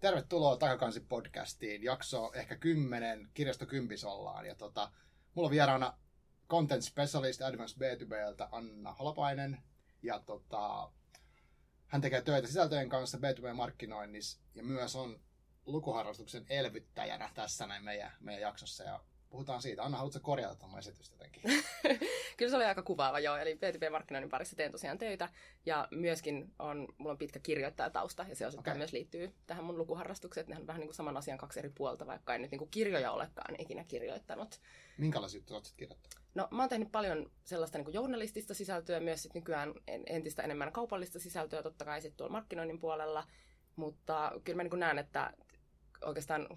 [0.00, 1.82] Tervetuloa Takakansi podcastiin.
[1.82, 4.46] Jakso ehkä kymmenen, kirjasto kympis ollaan.
[4.46, 4.92] Ja tota,
[5.34, 5.98] mulla on vieraana
[6.48, 9.62] content specialist Advance B2Bltä Anna Holopainen.
[10.02, 10.92] Ja tota,
[11.86, 15.20] hän tekee töitä sisältöjen kanssa B2B-markkinoinnissa ja myös on
[15.66, 18.84] lukuharrastuksen elvyttäjänä tässä näin meidän, meidän jaksossa.
[18.84, 19.00] Ja
[19.30, 19.82] puhutaan siitä.
[19.82, 21.42] Anna, haluatko korjata tuon esitystä jotenkin?
[22.36, 23.36] Kyllä se oli aika kuvaava, joo.
[23.36, 25.28] Eli B2B-markkinoinnin parissa teen tosiaan töitä.
[25.66, 28.78] Ja myöskin on, mulla on pitkä kirjoittajatausta, ja se osittain okay.
[28.78, 30.46] myös liittyy tähän mun lukuharrastukseen.
[30.48, 32.70] Nehän on vähän niin kuin saman asian kaksi eri puolta, vaikka en nyt niin kuin
[32.70, 34.60] kirjoja olekaan ikinä kirjoittanut.
[34.98, 36.20] Minkälaisia juttuja olet kirjoittanut?
[36.34, 40.72] No, mä oon tehnyt paljon sellaista niin kuin journalistista sisältöä, myös sit nykyään entistä enemmän
[40.72, 43.26] kaupallista sisältöä, totta kai sitten tuolla markkinoinnin puolella.
[43.76, 45.32] Mutta kyllä mä niin kuin näen, että
[46.04, 46.48] oikeastaan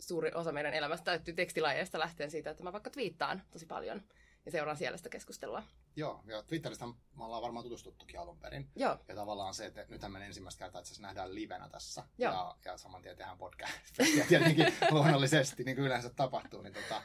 [0.00, 4.02] suuri osa meidän elämästä täyttyy tekstilajeista lähtien siitä, että mä vaikka twiittaan tosi paljon
[4.46, 5.62] ja seuraan siellä sitä keskustelua.
[5.96, 8.70] Joo, ja Twitteristä me ollaan varmaan tutustuttukin alun perin.
[8.76, 8.98] Joo.
[9.08, 12.02] Ja tavallaan se, että nyt me ensimmäistä kertaa että se nähdään livenä tässä.
[12.18, 12.32] Joo.
[12.32, 16.62] Ja, ja saman tien tehdään podcastia tietenkin luonnollisesti, niin kuin yleensä tapahtuu.
[16.62, 17.02] Niin tota,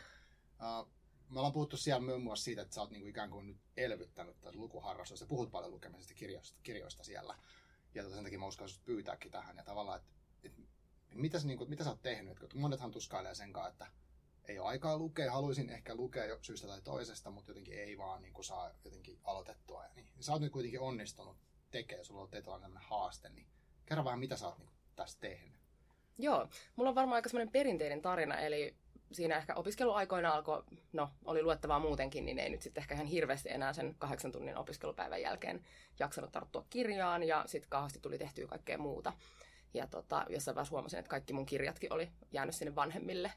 [0.54, 0.90] uh,
[1.30, 4.42] me ollaan puhuttu siellä muun muassa siitä, että sä oot niinku ikään kuin nyt elvyttänyt
[4.42, 5.26] tässä lukuharrastusta.
[5.26, 7.36] Puhut paljon lukemisesta kirjoista, kirjoista siellä.
[7.94, 9.58] Ja tota sen takia mä uskallan pyytääkin tähän.
[9.58, 10.12] Ja tavallaan, että,
[11.10, 12.40] että mitäs, niin kuin, mitä sä oot tehnyt?
[12.40, 13.88] Kun monethan tuskailee sen kanssa, että
[14.48, 18.22] ei ole aikaa lukea, haluaisin ehkä lukea jo syystä tai toisesta, mutta jotenkin ei vaan
[18.22, 19.84] niin kuin saa jotenkin aloitettua.
[19.84, 20.08] Ja niin.
[20.20, 21.38] Sä oot nyt kuitenkin onnistunut
[21.72, 23.48] tekemään, sulla on tällainen haaste, niin
[23.86, 25.60] kerro vähän, mitä sä oot niin tässä tehnyt.
[26.18, 28.76] Joo, mulla on varmaan aika semmoinen perinteinen tarina, eli
[29.12, 30.64] siinä ehkä opiskeluaikoina alkoi,
[30.94, 34.58] no oli luettavaa muutenkin, niin ei nyt sitten ehkä ihan hirveästi enää sen kahdeksan tunnin
[34.58, 35.66] opiskelupäivän jälkeen
[36.00, 39.14] jaksanut tarttua kirjaan ja sitten kauheasti tuli tehtyä kaikkea muuta.
[39.74, 43.34] Ja tota, jossain vaiheessa huomasin, että kaikki mun kirjatkin oli jäänyt sinne vanhemmille,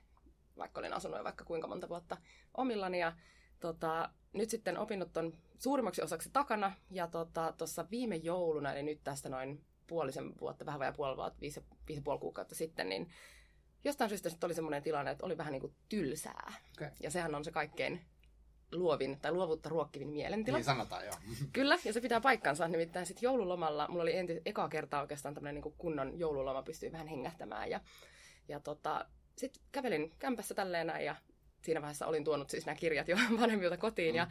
[0.57, 2.17] vaikka olin asunut jo vaikka kuinka monta vuotta
[2.57, 3.01] omillani.
[3.01, 3.13] Ja
[3.61, 6.73] tota, nyt sitten opinnot on suurimmaksi osaksi takana.
[6.91, 11.41] Ja tuossa tota, viime jouluna, eli nyt tästä noin puolisen vuotta, vähän vajaa puoli vuotta,
[11.41, 13.11] viisi, viisi puoli kuukautta sitten, niin
[13.85, 16.53] jostain syystä sitten oli semmoinen tilanne, että oli vähän niin kuin tylsää.
[16.77, 16.91] Okay.
[17.01, 18.01] Ja sehän on se kaikkein
[18.73, 20.59] luovin tai luovuutta ruokkivin mielentila.
[20.59, 21.15] Niin sanotaan joo.
[21.53, 22.69] Kyllä, ja se pitää paikkansa.
[22.69, 27.07] Nimittäin sitten joululomalla, mulla oli enti, eka kertaa oikeastaan tämmöinen niin kunnon joululoma, pystyi vähän
[27.07, 27.71] hengähtämään.
[27.71, 27.81] Ja,
[28.49, 31.17] ja tota, sitten kävelin kämpässä tälleen näin ja
[31.63, 34.15] siinä vaiheessa olin tuonut siis nämä kirjat jo vanhemmilta kotiin.
[34.15, 34.17] Mm.
[34.17, 34.27] Ja,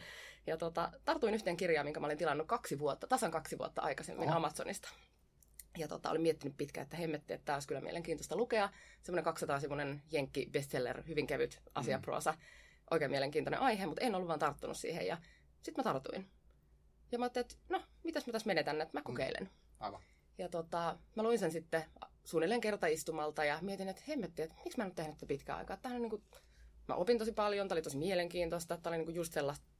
[0.46, 4.28] ja tota, tartuin yhteen kirjaan, minkä mä olin tilannut kaksi vuotta, tasan kaksi vuotta aikaisemmin
[4.28, 4.36] oh.
[4.36, 4.88] Amazonista.
[5.78, 8.68] Ja tota, olin miettinyt pitkään, että hemmetti, että tämä olisi kyllä mielenkiintoista lukea.
[9.02, 12.32] Semmoinen 200-sivuinen jenkki bestseller, hyvin kevyt asiaproosa.
[12.32, 12.61] Mm
[12.92, 15.06] oikein mielenkiintoinen aihe, mutta en ollut vaan tarttunut siihen.
[15.06, 15.18] Ja
[15.62, 16.28] sitten mä tartuin.
[17.12, 19.04] Ja mä ajattelin, että no, mitäs mä tässä menetän, että mä mm.
[19.04, 19.50] kokeilen.
[19.80, 20.02] Aivan.
[20.38, 21.84] Ja tota, mä luin sen sitten
[22.24, 25.76] suunnilleen kertaistumalta ja mietin, että hemmetti, että miksi mä en ole tehnyt tätä pitkään aikaa.
[25.76, 26.22] Tämähän on niin kuin,
[26.88, 29.34] mä opin tosi paljon, tämä oli tosi mielenkiintoista, tämä oli niin kuin just,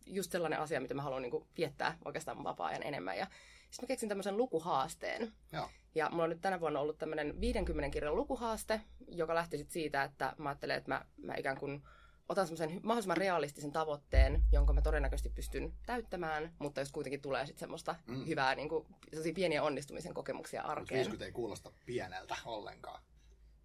[0.06, 3.18] just sellainen asia, mitä mä haluan niin kuin viettää oikeastaan vapaa-ajan enemmän.
[3.18, 3.26] Ja
[3.70, 5.32] sitten mä keksin tämmöisen lukuhaasteen.
[5.52, 5.68] Joo.
[5.94, 10.02] Ja mulla on nyt tänä vuonna ollut tämmöinen 50 kirjan lukuhaaste, joka lähti sitten siitä,
[10.02, 11.82] että mä ajattelen, että mä, mä ikään kuin
[12.28, 17.60] otan semmoisen mahdollisimman realistisen tavoitteen, jonka mä todennäköisesti pystyn täyttämään, mutta jos kuitenkin tulee sitten
[17.60, 18.26] semmoista mm.
[18.26, 18.86] hyvää, niin kuin,
[19.34, 20.98] pieniä onnistumisen kokemuksia arkeen.
[20.98, 23.02] 50 ei kuulosta pieneltä ollenkaan.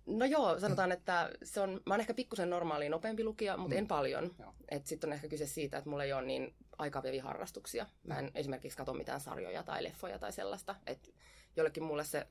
[0.05, 3.79] No joo, sanotaan, että se on, mä oon ehkä pikkusen normaali nopeampi lukija, mutta mm.
[3.79, 4.35] en paljon.
[4.83, 7.85] Sitten on ehkä kyse siitä, että mulla ei ole niin aikavievia harrastuksia.
[8.03, 8.31] Mä en mm.
[8.35, 10.75] esimerkiksi katso mitään sarjoja tai leffoja tai sellaista.
[10.85, 11.13] Et
[11.55, 12.27] jollekin mulle se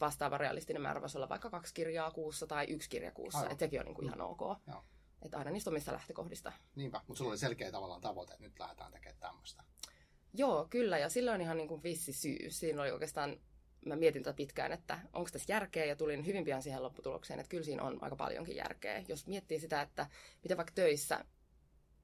[0.00, 3.42] vastaava realistinen määrä voisi olla vaikka kaksi kirjaa kuussa tai yksi kirja kuussa.
[3.42, 4.40] Että sekin on niin kuin ihan ok.
[4.66, 4.84] Joo.
[5.22, 6.52] Että aina niistä omista lähtökohdista.
[6.76, 9.64] Niinpä, mutta sulla oli selkeä tavallaan tavoite, että nyt lähdetään tekemään tämmöistä.
[10.34, 12.50] Joo, kyllä, ja sillä on ihan niin kuin vissi syy.
[12.50, 13.36] Siinä oli oikeastaan,
[13.86, 17.50] mä mietin tätä pitkään, että onko tässä järkeä, ja tulin hyvin pian siihen lopputulokseen, että
[17.50, 19.04] kyllä siinä on aika paljonkin järkeä.
[19.08, 20.06] Jos miettii sitä, että
[20.42, 21.24] miten vaikka töissä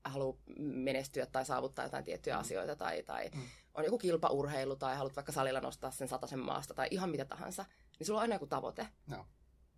[0.04, 2.40] haluaa menestyä tai saavuttaa jotain tiettyjä mm.
[2.40, 3.42] asioita, tai, tai mm.
[3.74, 7.64] on joku kilpaurheilu, tai haluat vaikka salilla nostaa sen sataisen maasta, tai ihan mitä tahansa,
[7.98, 8.88] niin sulla on aina joku tavoite.
[9.06, 9.26] No.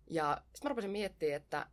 [0.09, 1.67] Ja sitten mä rupesin miettimään, että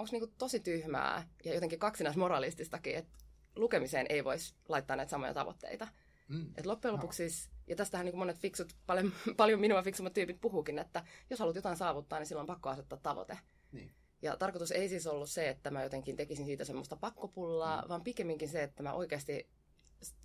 [0.00, 3.18] onko niinku tosi tyhmää ja jotenkin kaksinaismoralististakin, että
[3.56, 5.88] lukemiseen ei voisi laittaa näitä samoja tavoitteita.
[6.28, 6.46] Mm.
[6.56, 7.28] Et loppujen lopuksi no.
[7.28, 11.56] siis, ja tästähän niin monet fiksut, paljon, paljon minua fiksummat tyypit puhukin, että jos haluat
[11.56, 13.38] jotain saavuttaa, niin silloin on pakko asettaa tavoite.
[13.72, 13.92] Niin.
[14.22, 17.88] Ja tarkoitus ei siis ollut se, että mä jotenkin tekisin siitä semmoista pakkopullaa, mm.
[17.88, 19.48] vaan pikemminkin se, että mä oikeasti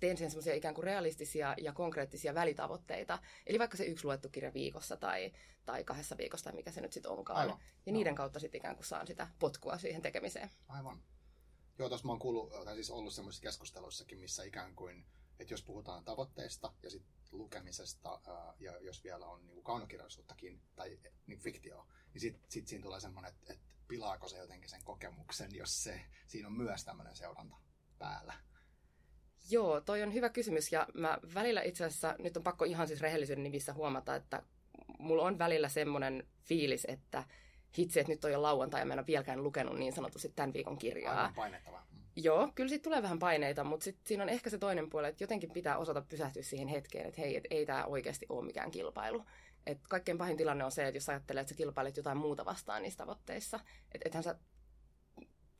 [0.00, 3.18] teen sen semmoisia ikään kuin realistisia ja konkreettisia välitavoitteita.
[3.46, 5.32] Eli vaikka se yksi luettu kirja viikossa tai,
[5.64, 7.38] tai kahdessa viikossa tai mikä se nyt sitten onkaan.
[7.38, 7.58] Aivan.
[7.86, 8.16] Ja niiden no.
[8.16, 10.50] kautta sitten ikään kuin saan sitä potkua siihen tekemiseen.
[10.68, 11.02] Aivan.
[11.78, 15.06] Joo, tuossa mä oon kuullut, tai siis ollut semmoisissa keskusteluissakin, missä ikään kuin,
[15.38, 18.20] että jos puhutaan tavoitteista ja sitten lukemisesta,
[18.58, 23.32] ja jos vielä on niin kaunokirjallisuuttakin tai niin fiktio, niin sitten sit siinä tulee semmoinen,
[23.32, 27.56] että, että pilaako se jotenkin sen kokemuksen, jos se, siinä on myös tämmöinen seuranta
[27.98, 28.34] päällä.
[29.50, 33.00] Joo, toi on hyvä kysymys ja mä välillä itse asiassa, nyt on pakko ihan siis
[33.00, 34.42] rehellisyyden nimissä huomata, että
[34.98, 37.24] mulla on välillä semmoinen fiilis, että
[37.78, 40.52] hitsi, että nyt on jo lauantai ja mä en ole vieläkään lukenut niin sanotusti tämän
[40.52, 41.20] viikon kirjaa.
[41.20, 41.82] Aivan painettava.
[41.90, 41.98] Mm.
[42.16, 45.24] Joo, kyllä siitä tulee vähän paineita, mutta sit siinä on ehkä se toinen puoli, että
[45.24, 49.24] jotenkin pitää osata pysähtyä siihen hetkeen, että hei, et ei tämä oikeasti ole mikään kilpailu.
[49.66, 52.82] Et kaikkein pahin tilanne on se, että jos ajattelee, että sä kilpailet jotain muuta vastaan
[52.82, 53.60] niissä tavoitteissa,
[53.92, 54.36] että ethän sä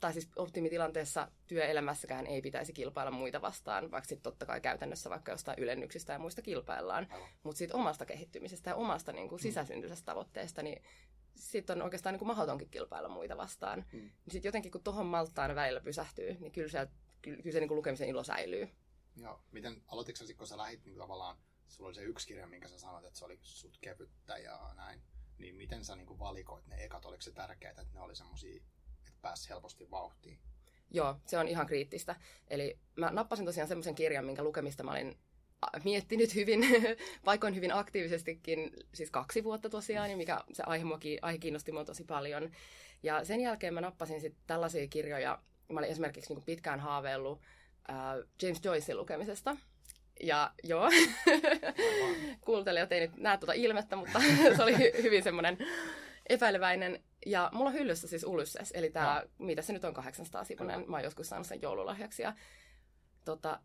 [0.00, 5.32] tai siis optimitilanteessa työelämässäkään ei pitäisi kilpailla muita vastaan, vaikka sitten totta kai käytännössä vaikka
[5.32, 7.08] jostain ylennyksistä ja muista kilpaillaan.
[7.42, 9.42] Mutta siitä omasta kehittymisestä ja omasta niin kuin, mm.
[9.42, 10.82] sisäsyntyisestä tavoitteesta, niin
[11.36, 13.84] sitten on oikeastaan niin kuin mahdotonkin kilpailla muita vastaan.
[13.92, 13.98] Mm.
[14.00, 16.88] Niin sitten jotenkin kun tuohon malttaan välillä pysähtyy, niin kyllä, se,
[17.22, 18.68] kyllä, se niin kuin lukemisen ilo säilyy.
[19.16, 19.40] Joo.
[19.52, 21.36] Miten aloititko sä, kun sä lähit niin tavallaan,
[21.68, 25.02] sulla oli se yksi kirja, minkä sä sanoit, että se oli sut kevyttä ja näin,
[25.38, 28.62] niin miten sä niin kuin valikoit ne ekat, oliko se tärkeää, että ne oli semmoisia
[29.22, 30.38] pääsi helposti vauhtiin.
[30.90, 32.16] Joo, se on ihan kriittistä.
[32.48, 35.18] Eli mä nappasin tosiaan semmoisen kirjan, minkä lukemista mä olin
[35.84, 36.60] miettinyt hyvin,
[37.24, 42.04] paikoin hyvin aktiivisestikin, siis kaksi vuotta tosiaan, mikä se aihe, mua, aihe kiinnosti mua tosi
[42.04, 42.50] paljon.
[43.02, 45.38] Ja sen jälkeen mä nappasin sitten tällaisia kirjoja,
[45.72, 47.40] mä olin esimerkiksi niin pitkään haaveillut
[47.90, 47.96] äh,
[48.42, 49.56] James Joycein lukemisesta.
[50.22, 50.88] Ja joo,
[52.46, 54.20] kuuntelijat ei nyt näe tuota ilmettä, mutta
[54.56, 55.58] se oli hyvin semmoinen
[56.28, 57.02] epäileväinen.
[57.26, 60.96] Ja mulla on hyllyssä siis Ulysses, eli tämä, mitä se nyt on 800 sivunen, mä
[60.96, 62.22] oon joskus saanut sen joululahjaksi.
[62.22, 62.34] Ja
[63.24, 63.60] tota,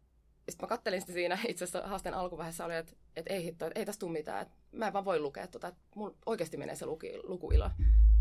[0.49, 3.79] sitten mä kattelin sitä siinä, itse asiassa haasteen alkuvaiheessa oli, että, että ei hitto, että
[3.79, 6.75] ei tässä tule mitään, että mä en vaan voi lukea tota, että mulla oikeasti menee
[6.75, 7.71] se luki, lukuilo.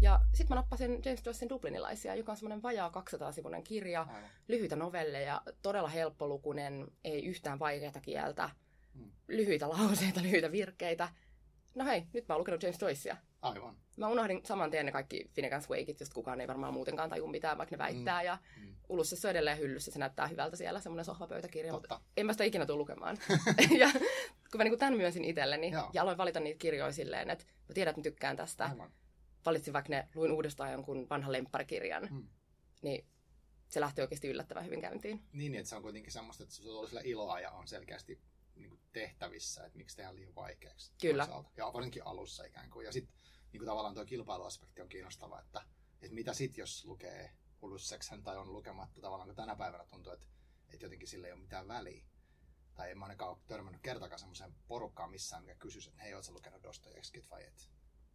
[0.00, 4.30] Ja sitten mä nappasin James Joycein Dublinilaisia, joka on semmoinen vajaa 200-sivunen kirja, Aivan.
[4.48, 8.50] lyhyitä novelleja, todella helppolukunen, ei yhtään vaikeata kieltä,
[8.94, 9.10] hmm.
[9.28, 11.08] lyhyitä lauseita, lyhyitä virkkeitä.
[11.74, 13.16] No hei, nyt mä oon lukenut James Joycea.
[13.42, 13.76] Aivan.
[13.96, 17.58] Mä unohdin saman tien ne kaikki Finnegan's Wakeit, josta kukaan ei varmaan muutenkaan taju mitään,
[17.58, 18.20] vaikka ne väittää.
[18.20, 18.26] Mm.
[18.26, 18.74] Ja mm.
[18.88, 21.94] Ulussa se on edelleen hyllyssä, se näyttää hyvältä siellä, semmoinen sohvapöytäkirja, Totta.
[21.94, 23.18] mutta en mä sitä ikinä tule lukemaan.
[23.80, 23.90] ja
[24.50, 25.90] kun mä niin tämän myönsin itselleni Joo.
[25.92, 28.64] ja aloin valita niitä kirjoja silleen, että mä tiedän, että mä tykkään tästä.
[28.64, 28.92] Aivan.
[29.46, 32.28] Valitsin vaikka ne, luin uudestaan jonkun vanhan lempparikirjan, mm.
[32.82, 33.06] niin
[33.68, 35.22] se lähti oikeasti yllättävän hyvin käyntiin.
[35.32, 38.20] Niin, että se on kuitenkin semmoista, että se on sillä iloa ja on selkeästi
[38.56, 40.92] niin tehtävissä, että miksi tehdään liian vaikeaksi.
[41.00, 41.26] Kyllä.
[41.26, 41.50] Toisaalta.
[41.56, 42.86] Ja varsinkin alussa ikään kuin.
[42.86, 43.14] Ja sitten
[43.52, 45.62] niin kuin tavallaan tuo kilpailuaspekti on kiinnostava, että,
[46.02, 47.32] että mitä sitten jos lukee
[47.62, 50.26] Ulusseksen tai on lukematta tavallaan, kun tänä päivänä tuntuu, että,
[50.72, 52.04] että jotenkin sillä ei ole mitään väliä.
[52.74, 56.32] Tai en mä ainakaan ole törmännyt kertakaan semmoiseen porukkaan missään, mikä kysyisi, että hei, ootko
[56.32, 57.70] lukenut Dostojevskit vai et?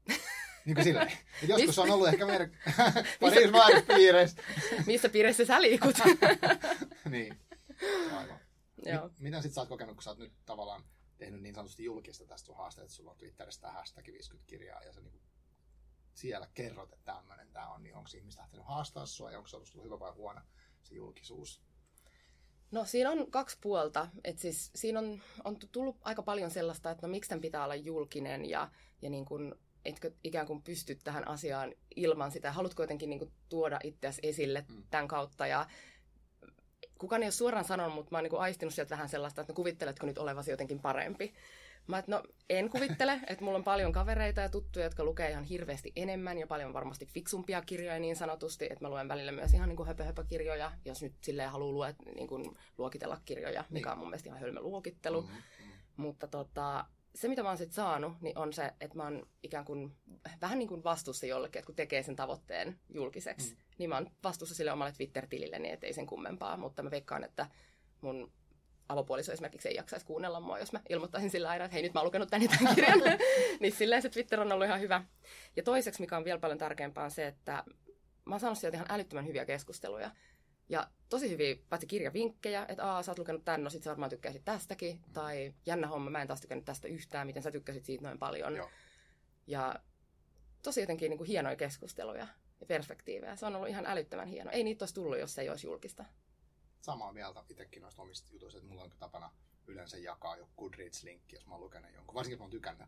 [0.66, 1.12] niin kuin silleen.
[1.44, 2.58] Et joskus on ollut ehkä meidän
[3.22, 4.44] parissa piireissä.
[4.88, 5.96] Missä piireissä sä liikut?
[7.10, 7.40] niin,
[8.12, 8.40] aivan.
[8.86, 9.10] Joo.
[9.20, 10.84] Mitä sitten sä oot kokenut, kun sä oot nyt tavallaan
[11.18, 14.94] tehnyt niin sanotusti julkista tästä sun haasteesta, että sulla on Twitterissä hashtag 50 kirjaa ja
[14.94, 15.22] sä niin
[16.16, 19.56] siellä kerrot, että tämmöinen tämä on, niin onko ihmistä lähtenyt haastaa sua ja onko se
[19.56, 20.42] ollut hyvä vai huono
[20.84, 21.62] se julkisuus?
[22.72, 24.08] No siinä on kaksi puolta.
[24.24, 27.76] Et siis, siinä on, on tullut aika paljon sellaista, että no miksi tämän pitää olla
[27.76, 28.72] julkinen ja,
[29.02, 32.52] ja niin kuin, etkö ikään kuin pysty tähän asiaan ilman sitä.
[32.52, 34.84] Haluatko jotenkin niin kuin tuoda itseäsi esille mm.
[34.90, 35.68] tämän kautta ja
[37.00, 39.56] kukaan ei ole suoraan sanonut, mutta mä oon niin aistinut sieltä vähän sellaista, että no
[39.56, 41.34] kuvitteletko nyt olevasi jotenkin parempi.
[41.88, 45.44] Mä et, no en kuvittele, että mulla on paljon kavereita ja tuttuja, jotka lukee ihan
[45.44, 49.70] hirveästi enemmän ja paljon varmasti fiksumpia kirjoja niin sanotusti, että mä luen välillä myös ihan
[49.70, 53.98] niin höpö, höpö kirjoja, jos nyt silleen haluaa luet, niin kuin luokitella kirjoja, mikä on
[53.98, 55.22] mun mielestä ihan hölmö luokittelu.
[55.22, 55.42] Mm-hmm.
[55.98, 56.86] Mutta tota,
[57.16, 59.96] se, mitä mä oon sitten saanut, niin on se, että mä oon ikään kuin
[60.42, 63.58] vähän niin kuin vastuussa jollekin, että kun tekee sen tavoitteen julkiseksi, mm.
[63.78, 66.58] niin mä oon vastuussa sille omalle Twitter-tilille, niin ettei sen kummempaa.
[66.58, 67.48] Mutta mä veikkaan, että
[68.02, 68.32] mun
[68.90, 72.00] avopuoliso esimerkiksi ei jaksaisi kuunnella mua, jos mä ilmoittaisin sillä aina, että hei nyt mä
[72.00, 73.00] oon lukenut tän tämän kirjan.
[73.60, 75.04] niin silleen se Twitter on ollut ihan hyvä.
[75.56, 77.64] Ja toiseksi, mikä on vielä paljon tärkeämpää, on se, että
[78.26, 80.12] mä oon saanut sieltä ihan älyttömän hyviä keskusteluja.
[80.70, 84.10] Ja tosi hyviä, paitsi kirjavinkkejä, että aa, sä oot lukenut tän, no sit sä varmaan
[84.10, 84.96] tykkäisit tästäkin.
[84.96, 85.14] Mm.
[85.14, 88.56] Tai jännä homma, mä en taas tykännyt tästä yhtään, miten sä tykkäsit siitä noin paljon.
[88.56, 88.70] Joo.
[89.48, 89.76] Ja
[90.62, 92.28] tosi jotenkin niin kuin hienoja keskusteluja
[92.60, 93.36] ja perspektiivejä.
[93.36, 94.52] Se on ollut ihan älyttömän hieno.
[94.52, 96.06] Ei niitä olisi tullut, jos se ei olisi julkista.
[96.86, 99.32] Samaa mieltä itsekin noista omista jutuista, että mulla on tapana
[99.68, 102.16] yleensä jakaa joku Goodreads-linkki, jos mä oon lukenut jonkun.
[102.16, 102.88] Varsinkin, jos mä oon tykännyt,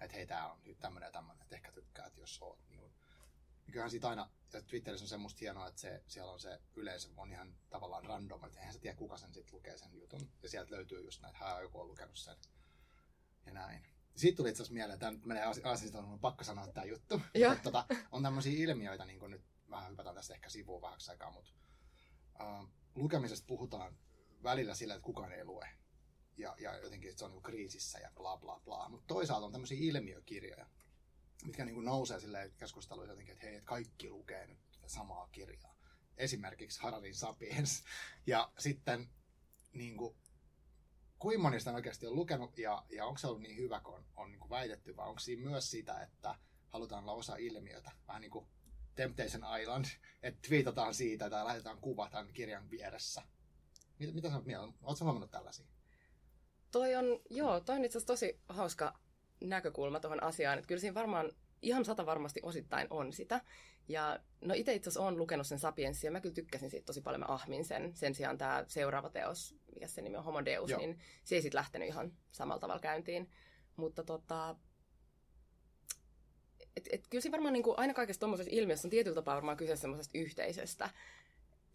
[0.00, 2.58] että hei, tää on nyt tämmönen ja tämmönen, että ehkä tykkäät, jos oot.
[2.68, 2.92] Niin kuin,
[3.66, 7.32] kyllähän siitä aina, ja Twitterissä on semmoista hienoa, että se, siellä on se yleisö on
[7.32, 10.30] ihan tavallaan random, että eihän sä tiedä, kuka sen sitten lukee sen jutun.
[10.42, 12.36] Ja sieltä löytyy just näitä, että joku on lukenut sen.
[13.46, 13.86] Ja näin.
[14.16, 17.18] Siitä tuli itse asiassa mieleen, että tämä menee asiasta, on pakko sanoa tämä juttu.
[17.48, 21.30] Mutta, tota, on tämmöisiä ilmiöitä, niin kuin nyt vähän hypätään tästä ehkä sivuun vähäksi aikaa,
[21.30, 21.50] mutta
[22.40, 23.96] uh, lukemisesta puhutaan
[24.42, 25.68] välillä sillä, että kukaan ei lue.
[26.36, 28.88] Ja, ja jotenkin, että se on niin kriisissä ja bla bla bla.
[28.88, 30.66] Mutta toisaalta on tämmöisiä ilmiökirjoja,
[31.44, 35.76] mitkä niin kuin nousee sille keskusteluun jotenkin, että hei, että kaikki lukee nyt samaa kirjaa.
[36.16, 37.84] Esimerkiksi Hararin Sapiens.
[38.26, 39.10] Ja sitten
[39.72, 40.16] niin kuin,
[41.18, 44.04] kuinka moni sitä oikeasti on lukenut ja, ja onko se ollut niin hyvä kuin on,
[44.16, 46.38] on niin kuin väitetty, vai onko siinä myös sitä, että
[46.68, 48.46] halutaan olla osa ilmiötä, vähän niin kuin
[48.96, 49.84] Temptation Island,
[50.22, 53.22] että twiitataan siitä tai laitetaan kuva tämän kirjan vieressä.
[53.98, 54.72] Mitä, mitä sä mieltä?
[54.82, 55.66] Oletko huomannut tällaisia?
[56.70, 58.98] Toi on, joo, toi on itse asiassa tosi hauska
[59.40, 60.58] näkökulma tuohon asiaan.
[60.58, 63.40] Että kyllä siinä varmaan ihan sata varmasti osittain on sitä.
[63.88, 67.20] Ja no itse itse asiassa olen lukenut sen Sapiensia, mä kyllä tykkäsin siitä tosi paljon,
[67.20, 67.96] mä ahmin sen.
[67.96, 70.80] Sen sijaan tämä seuraava teos, mikä se nimi on, Homo Deus, Joo.
[70.80, 73.30] niin se ei sitten lähtenyt ihan samalla tavalla käyntiin.
[73.76, 74.56] Mutta tota,
[76.76, 79.56] et, et kyllä siinä varmaan niin kuin aina kaikessa tuommoisessa ilmiössä on tietyllä tapaa varmaan
[79.56, 80.90] kyse semmoisesta yhteisöstä,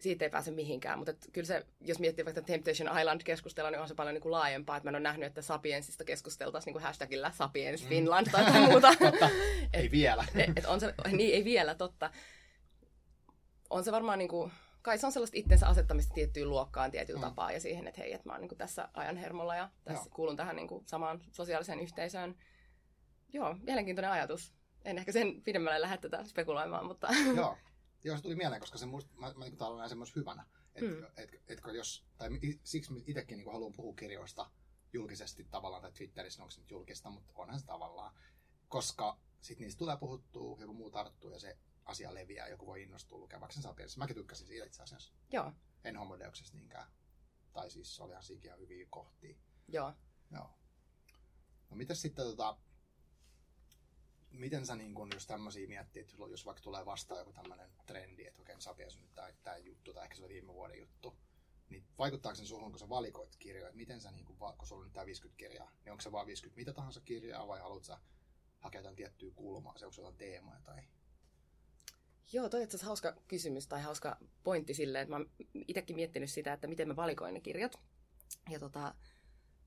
[0.02, 0.98] siitä ei pääse mihinkään.
[0.98, 4.76] Mutta kyllä se, jos miettii vaikka Temptation Island-keskustelua, niin on se paljon niin kuin laajempaa.
[4.76, 7.88] Että mä en ole nähnyt, että Sapiensista keskusteltaisiin niin kuin hashtagillä Sapiens mm.
[7.88, 8.94] Finland tai jotain muuta.
[9.10, 9.26] totta.
[9.26, 10.24] et, ei vielä.
[10.34, 12.10] et, et on se, niin, ei vielä, totta.
[13.70, 17.24] On se varmaan niin kuin, kai se on sellaista itsensä asettamista tiettyyn luokkaan tietyllä mm.
[17.24, 20.06] tapaa ja siihen, että hei, että mä oon niin kuin tässä ajan hermolla ja tässä
[20.06, 20.14] Joo.
[20.14, 22.34] kuulun tähän niin kuin samaan sosiaaliseen yhteisöön.
[23.32, 24.61] Joo, mielenkiintoinen ajatus.
[24.84, 27.08] En ehkä sen pidemmälle lähde tätä spekuloimaan, mutta...
[27.36, 27.58] Joo,
[28.04, 30.46] Joo, se tuli mieleen, koska se muist, mä, mä niin näin semmoisen hyvänä.
[30.74, 31.04] Että hmm.
[31.16, 32.28] et, et, et, jos, tai
[32.64, 34.50] siksi itsekin niin haluan puhua kirjoista
[34.92, 38.14] julkisesti tavallaan, tai Twitterissä onko se nyt julkista, mutta onhan se tavallaan.
[38.68, 43.18] Koska sitten niistä tulee puhuttua, joku muu tarttuu ja se asia leviää, joku voi innostua
[43.18, 43.98] lukemaan sen sapienissa.
[43.98, 45.12] Mäkin tykkäsin siitä itse asiassa.
[45.32, 45.52] Joo.
[45.84, 46.92] En homodeuksesta niinkään.
[47.52, 49.36] Tai siis olihan siinäkin hyviä kohtia.
[49.68, 49.94] Joo.
[50.30, 50.50] Joo.
[51.70, 52.58] No mitäs sitten tota,
[54.32, 58.26] miten sä niin kun, jos tämmöisiä miettii, että jos vaikka tulee vastaan joku tämmöinen trendi,
[58.26, 61.16] että okei, Sapiens nyt tämä, tämä juttu, tai ehkä se oli viime vuoden juttu,
[61.68, 64.86] niin vaikuttaako sen suhun, kun sä valikoit kirjoja, miten sä, niin kun, kun sulla on
[64.86, 67.98] nyt tämä 50 kirjaa, niin onko se vaan 50 mitä tahansa kirjaa, vai haluat sä
[68.58, 70.82] hakea jotain tiettyä kulmaa, se onko jotain teemaa tai...
[72.32, 75.30] Joo, toi on hauska kysymys tai hauska pointti silleen, että mä oon
[75.68, 77.80] itsekin miettinyt sitä, että miten mä valikoin ne kirjat.
[78.50, 78.94] Ja tota,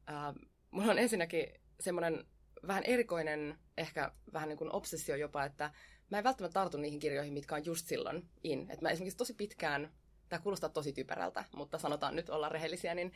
[0.09, 0.35] äh,
[0.71, 1.47] mulla on ensinnäkin
[1.79, 2.25] semmoinen
[2.67, 5.71] vähän erikoinen, ehkä vähän niin kuin obsessio jopa, että
[6.11, 8.61] mä en välttämättä tartu niihin kirjoihin, mitkä on just silloin in.
[8.61, 9.91] Että mä esimerkiksi tosi pitkään,
[10.29, 13.13] tämä kuulostaa tosi typerältä, mutta sanotaan nyt olla rehellisiä, niin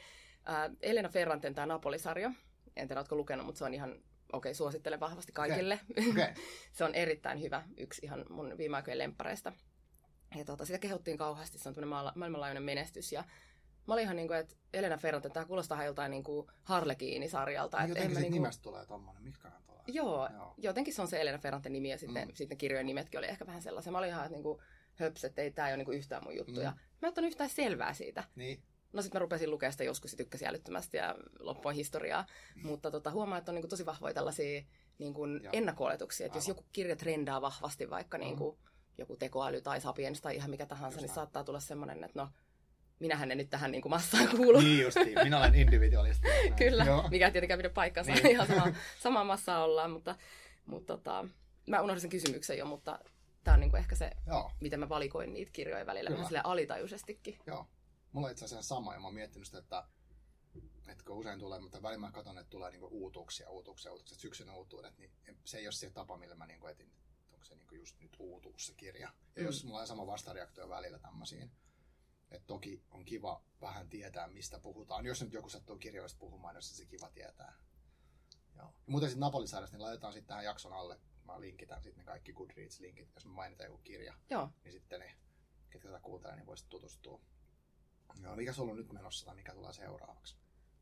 [0.49, 2.31] äh, Elena Ferranten tämä Napoli-sarja,
[2.75, 4.03] en tiedä, oletko lukenut, mutta se on ihan, okei,
[4.33, 5.79] okay, suosittelen vahvasti kaikille.
[5.91, 6.09] Okay.
[6.11, 6.43] Okay.
[6.71, 9.53] se on erittäin hyvä, yksi ihan mun viime aikojen lemppareista.
[10.35, 13.23] Ja tuota, sitä kehottiin kauheasti, se on tämmöinen maailmanlaajuinen menestys ja
[13.89, 17.77] Mä olin ihan niin kuin, että Elena Ferrante, tämä kuulostaa joltain niin kuin Harlekiini-sarjalta.
[17.77, 18.41] Niin jotenkin siitä niin kuin...
[18.41, 19.81] nimestä tulee tommonen, mitkähän tulee.
[19.87, 22.33] Joo, Joo, jotenkin se on se Elena Ferrante nimi ja sitten, mm.
[22.33, 23.91] sitten kirjojen nimetkin oli ehkä vähän sellaisia.
[23.91, 24.61] Mä olin ihan, että niin kuin,
[24.95, 26.55] höps, että ei tämä ole niin kuin yhtään mun juttu.
[26.55, 26.61] Mm.
[26.61, 28.23] Ja mä en ottanut yhtään selvää siitä.
[28.35, 28.63] Niin.
[28.93, 32.25] No sitten mä rupesin lukea sitä joskus ja tykkäsin älyttömästi ja loppuun historiaa.
[32.55, 32.67] Mm.
[32.67, 34.63] Mutta tota, huomaa, että on niin kuin tosi vahvoja tällaisia
[34.97, 36.25] niin kuin ennakko-oletuksia.
[36.25, 38.23] Että jos joku kirja trendaa vahvasti, vaikka mm.
[38.23, 38.57] niin kuin,
[38.97, 41.15] joku tekoäly tai sapiens tai ihan mikä tahansa, Just niin näin.
[41.15, 42.29] saattaa tulla semmoinen, että no,
[42.99, 44.59] minähän en nyt tähän niin kuin massaan kuulu.
[44.59, 46.27] Niin justiin, minä olen individualisti.
[46.57, 47.07] Kyllä, Joo.
[47.09, 48.27] mikä tietenkään pidä paikkansa, niin.
[48.27, 50.15] ihan sama, sama massa ollaan, mutta,
[50.65, 51.27] mutta tota,
[51.67, 52.99] mä unohdin sen kysymyksen jo, mutta
[53.43, 54.51] tämä on niin kuin ehkä se, Joo.
[54.59, 57.39] miten mä valikoin niitä kirjoja välillä, vähän sille alitajuisestikin.
[57.47, 57.67] Joo,
[58.11, 59.83] mulla on itse asiassa sama, ja mä oon miettinyt sitä, että,
[60.87, 64.17] että kun usein tulee, mutta välillä mä katson, että tulee niin kuin uutuuksia, uutuuksia, uutuuksia,
[64.17, 65.11] syksyn uutuudet, niin
[65.45, 66.91] se ei ole se tapa, millä mä niin kuin etin,
[67.33, 69.09] onko se niin kuin just nyt uutuus se kirja.
[69.35, 69.45] Ja mm.
[69.45, 71.51] jos mulla on sama vastareaktio välillä tämmöisiin,
[72.31, 75.05] et toki on kiva vähän tietää, mistä puhutaan.
[75.05, 77.53] Jos nyt joku sattuu kirjoista puhumaan, niin se kiva tietää.
[78.57, 78.65] Joo.
[78.65, 80.99] Ja muuten sitten Napolisarjasta, niin laitetaan sitten tähän jakson alle.
[81.25, 84.13] Mä linkitän sitten ne kaikki Goodreads-linkit, jos me mainitaan joku kirja.
[84.29, 84.49] Joo.
[84.63, 85.15] Niin sitten ne,
[85.69, 87.21] ketkä tätä kuuntelee, niin voisit tutustua.
[88.21, 90.35] Joo, mikä sulla on nyt menossa tai mikä tulee seuraavaksi?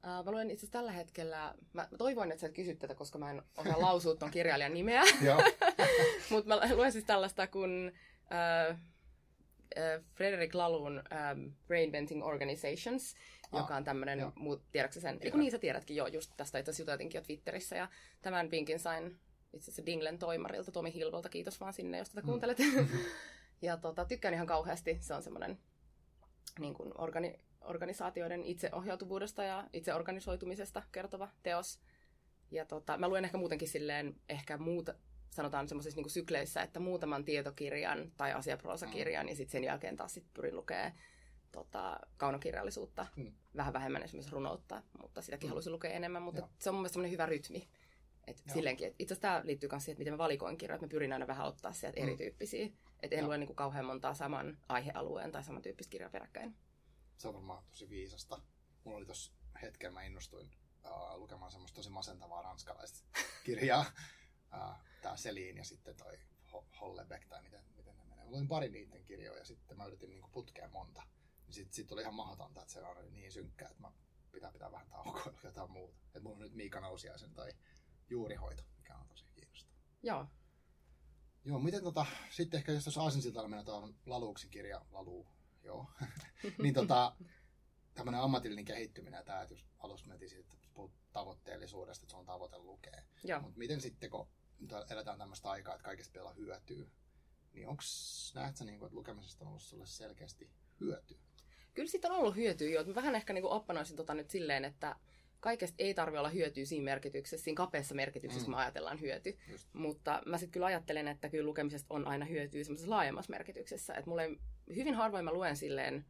[0.04, 2.96] Uh, mä luen itse asiassa tällä hetkellä, mä, mä toivoin, että sä et kysy tätä,
[2.96, 5.02] koska mä en osaa lausua ton kirjailijan nimeä.
[6.32, 7.94] Mutta mä luen siis tällaista kuin
[8.72, 8.78] uh,
[9.78, 13.16] äh, Frederick Lalun ähm, Brain Venting Organizations,
[13.52, 14.20] ah, joka on tämmöinen,
[14.72, 15.18] tiedätkö sen?
[15.22, 17.90] Eikö niin sä tiedätkin, joo, just tästä itse asiassa juteltinkin jo Twitterissä, ja
[18.22, 19.20] tämän vinkin sain
[19.54, 22.26] itse asiassa Dinglen toimarilta, Tomi Hilvolta, kiitos vaan sinne, jos tätä mm.
[22.26, 22.58] kuuntelet.
[22.60, 22.88] Mm.
[23.68, 25.58] ja tota, tykkään ihan kauheasti, se on semmoinen
[26.60, 31.80] niin kuin organi- organisaatioiden itseohjautuvuudesta ja itseorganisoitumisesta kertova teos.
[32.52, 34.94] Ja tota, mä luen ehkä muutenkin silleen, ehkä muuta,
[35.30, 39.30] sanotaan semmoisissa niin sykleissä, että muutaman tietokirjan tai asiaproosakirjan mm.
[39.30, 40.92] ja sitten sen jälkeen taas sit pyrin lukemaan
[41.52, 43.34] tota, kaunokirjallisuutta, mm.
[43.56, 45.50] vähän vähemmän esimerkiksi runoutta, mutta sitäkin mm.
[45.50, 46.50] haluaisin lukea enemmän, mutta Joo.
[46.60, 47.68] se on mun mielestä semmoinen hyvä rytmi.
[48.28, 50.86] Et silleenkin, et itse asiassa tämä liittyy myös siihen, että miten mä valikoin kirjoja, että
[50.86, 52.04] mä pyrin aina vähän ottaa sieltä mm.
[52.04, 52.70] erityyppisiä.
[53.00, 53.28] Että en Joo.
[53.28, 56.56] lue niin kuin kauhean montaa saman aihealueen tai samantyyppistä kirjaa peräkkäin.
[57.18, 58.42] Se on varmaan tosi viisasta.
[58.84, 59.32] Mulla oli tuossa
[59.62, 60.52] hetken, mä innostuin
[60.86, 63.00] uh, lukemaan semmoista tosi masentavaa ranskalaista
[63.44, 63.86] kirjaa.
[64.54, 66.20] Uh, tämä Selin ja sitten toi
[66.82, 68.26] Hollebeck tai miten, miten ne menee.
[68.26, 71.04] Mä luin pari niiden kirjoja ja sitten mä yritin niin putkea monta.
[71.48, 73.92] Niin sitten sit oli ihan mahdotonta, että se oli niin synkkää, että mä
[74.32, 75.98] pitää pitää vähän taukoa jotain muuta.
[76.16, 77.52] Et mulla on nyt Miika Nousiaisen tai
[78.10, 79.78] juurihoito, mikä on tosi kiinnostavaa.
[80.04, 80.28] Joo.
[81.46, 85.28] Joo, miten tota, sitten ehkä jos tuossa Aasinsiltalla mennään tuohon Laluuksi kirja, Lalu,
[85.64, 85.92] joo,
[86.64, 87.16] niin tota,
[87.94, 90.68] tämmöinen ammatillinen kehittyminen ja tämä, että jos alussa mentiin siitä, että
[91.14, 93.02] tavoitteellisuudesta, että se on tavoite lukea.
[93.42, 94.28] Mutta miten sitten, kun
[94.90, 96.86] eletään tämmöistä aikaa, että kaikesta pitää olla hyötyä,
[97.54, 97.84] niin onko,
[98.36, 100.50] näet sä, niin kuin, että lukemisesta on ollut sulle selkeästi
[100.80, 101.18] hyötyä?
[101.74, 102.84] Kyllä siitä on ollut hyötyä jo.
[102.84, 104.96] Mä vähän ehkä niin oppanoisin tota nyt silleen, että
[105.40, 108.46] kaikesta ei tarvi olla hyötyä siinä merkityksessä, siinä kapeassa merkityksessä, mm.
[108.46, 109.38] kun me ajatellaan hyöty.
[109.48, 109.68] Just.
[109.74, 113.94] Mutta mä sitten kyllä ajattelen, että kyllä lukemisesta on aina hyötyä semmoisessa laajemmassa merkityksessä.
[113.94, 114.30] Että mulle
[114.76, 116.06] hyvin harvoin mä luen silleen,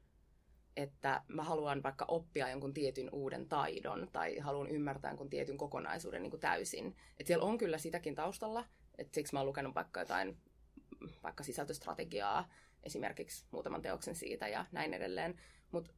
[0.78, 6.24] että mä haluan vaikka oppia jonkun tietyn uuden taidon tai haluan ymmärtää jonkun tietyn kokonaisuuden
[6.24, 6.96] niin kuin täysin.
[7.20, 8.66] Et siellä on kyllä sitäkin taustalla,
[8.98, 10.38] että siksi mä oon lukenut vaikka jotain
[11.24, 12.50] vaikka sisältöstrategiaa,
[12.84, 15.40] esimerkiksi muutaman teoksen siitä ja näin edelleen.
[15.72, 15.94] Mutta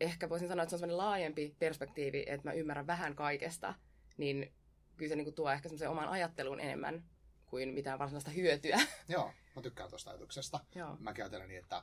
[0.00, 3.74] ehkä voisin sanoa, että se on sellainen laajempi perspektiivi, että mä ymmärrän vähän kaikesta,
[4.16, 4.52] niin
[4.96, 7.04] kyllä se niin tuo ehkä semmoisen oman ajatteluun enemmän
[7.46, 8.80] kuin mitään varsinaista hyötyä.
[9.08, 10.60] Joo, mä tykkään tuosta ajatuksesta.
[10.74, 10.96] Joo.
[11.00, 11.82] Mä ajattelen niin, että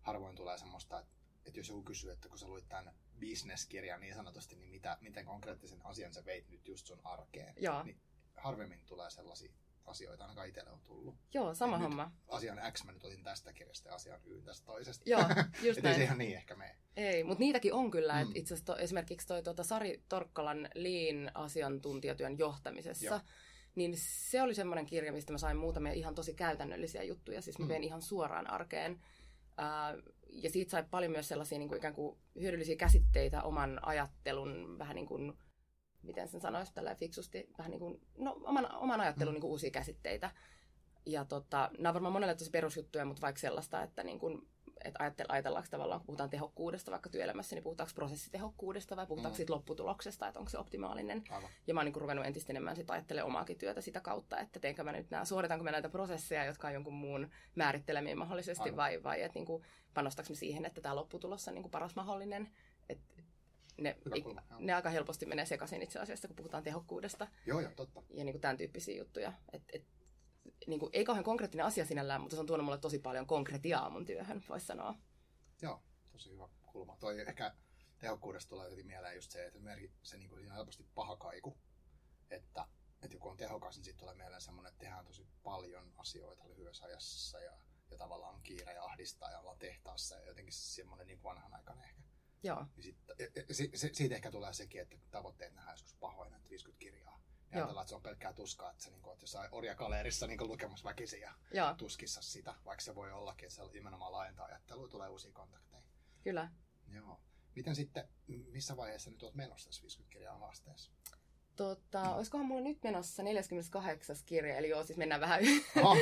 [0.00, 4.14] harvoin tulee semmoista, että, että jos joku kysyy, että kun sä luit tämän bisneskirjan niin
[4.14, 7.54] sanotusti, niin mitä, miten konkreettisen asian sä veit nyt just sun arkeen.
[7.58, 7.82] Joo.
[7.82, 8.00] Niin
[8.36, 9.52] harvemmin tulee sellaisia
[9.84, 11.16] asioita, ainakaan itselle on tullut.
[11.34, 12.12] Joo, sama Et homma.
[12.28, 15.10] Asian X mä nyt otin tästä kirjasta ja asian Y tästä toisesta.
[15.10, 15.20] Joo,
[15.62, 16.02] just ei se näin.
[16.02, 16.76] ihan niin ehkä mene.
[16.96, 18.24] Ei, mutta niitäkin on kyllä.
[18.24, 18.30] Mm.
[18.34, 23.20] Itse asiassa to, esimerkiksi toi tuota Sari Torkkalan Lean asiantuntijatyön johtamisessa, Joo.
[23.74, 27.42] niin se oli semmoinen kirja, mistä mä sain muutamia ihan tosi käytännöllisiä juttuja.
[27.42, 27.68] Siis mä Mm.
[27.68, 29.00] vein ihan suoraan arkeen.
[29.56, 29.94] Ää,
[30.32, 34.94] ja siitä sai paljon myös sellaisia niin kuin ikään kuin hyödyllisiä käsitteitä oman ajattelun, vähän
[34.94, 35.38] niin kuin,
[36.02, 39.34] miten sen sanoisi tällä fiksusti, vähän niin kuin, no oman, oman ajattelun Mm.
[39.34, 40.30] niin kuin uusia käsitteitä.
[41.06, 44.48] Ja tota, nämä on varmaan monelle tosi perusjuttuja, mutta vaikka sellaista, että niin kuin,
[44.84, 49.36] että ajatellaanko tavallaan, kun puhutaan tehokkuudesta vaikka työelämässä, niin puhutaanko prosessitehokkuudesta vai puhutaanko Mm.
[49.36, 51.24] siitä lopputuloksesta, että onko se optimaalinen.
[51.30, 51.50] Aivan.
[51.66, 54.60] Ja mä oon niin kuin ruvennut entistä enemmän sit ajattelemaan omaakin työtä sitä kautta, että
[54.60, 58.76] teenkö mä nyt nämä, suoritanko mä näitä prosesseja, jotka on jonkun muun määrittelemiä mahdollisesti, Aivan.
[58.76, 59.62] vai, vai että niin kuin,
[59.94, 62.50] panostaks mä siihen, että tämä lopputulos on niin kuin paras mahdollinen.
[62.88, 62.98] Et
[63.80, 68.02] ne, Hyvä ne aika helposti menee sekaisin itse asiassa, kun puhutaan tehokkuudesta Joo, joo, totta.
[68.10, 69.32] ja niin kuin tämän tyyppisiä juttuja.
[69.52, 69.84] Et, et,
[70.66, 73.90] niin kuin, ei kauhean konkreettinen asia sinällään, mutta se on tuonut mulle tosi paljon konkretiaa
[73.90, 74.94] mun työhön, voisi sanoa.
[75.62, 76.96] Joo, tosi hyvä kulma.
[77.00, 77.54] Toi ehkä
[77.98, 79.58] tehokkuudesta tulee heti mieleen just se, että
[80.02, 81.58] se niin kuin, siinä on helposti paha kaiku.
[82.30, 82.66] Että,
[83.02, 86.84] että joku on tehokas, niin sitten tulee mieleen semmoinen, että tehdään tosi paljon asioita lyhyessä
[86.84, 87.52] ajassa ja,
[87.90, 92.02] ja tavallaan on kiire ja ahdistaa ja ollaan tehtaassa ja jotenkin semmoinen niin vanhanaikainen ehkä.
[92.42, 95.94] Joo, Niin sit, e- e- si, se, siitä ehkä tulee sekin, että tavoitteet nähdään joskus
[95.94, 97.20] pahoina, että 50 kirjaa.
[97.52, 100.46] Ja ajatellaan, että se on pelkkää tuskaa, että sä niin kuin, oot jossain orjakaleerissa niin
[100.48, 104.88] lukemassa väkisin ja joo, tuskissa sitä, vaikka se voi ollakin, että se nimenomaan laajentaa ajattelua,
[104.88, 105.82] tulee uusia kontakteja.
[106.22, 106.48] kyllä.
[106.94, 107.20] Joo.
[107.56, 110.92] Miten sitten, missä vaiheessa nyt olet menossa tässä 50 kirjaa haasteessa?
[111.56, 114.16] Tota, olisikohan mulla nyt menossa 48.
[114.26, 115.96] kirja, eli joo, siis mennään vähän, y- Oho,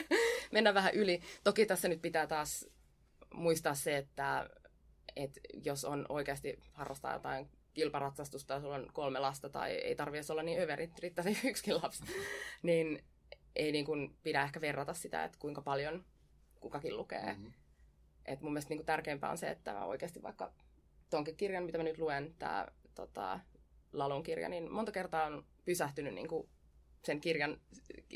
[0.52, 1.22] mennään vähän yli.
[1.44, 2.66] Toki tässä nyt pitää taas
[3.34, 4.50] muistaa se, että,
[5.16, 10.32] että jos on oikeasti harrastaa jotain kilparatsastusta ja sulla on kolme lasta tai ei tarvitse
[10.32, 12.04] olla niin överit, riittäisi yksikin lapsi,
[12.62, 13.04] niin
[13.56, 16.04] ei niin kuin pidä ehkä verrata sitä, että kuinka paljon
[16.60, 17.32] kukakin lukee.
[17.32, 17.46] Mhm.
[18.26, 20.52] Et mun mielestä niin tärkeämpää on se, että mä oikeasti vaikka
[21.10, 23.40] tonkin kirjan, mitä mä nyt luen, tämä tota,
[23.92, 26.48] Lalun kirja, niin monta kertaa on pysähtynyt niin kuin
[27.06, 27.60] sen kirjan,